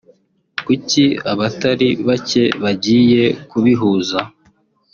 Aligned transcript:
Kuki 0.65 1.03
abatari 1.31 1.89
bake 2.07 2.43
bagiye 2.63 3.23
babihuza 3.51 4.19